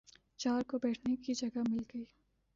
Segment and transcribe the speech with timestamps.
[0.39, 2.03] چار کو بیٹھنے کی جگہ مل گئی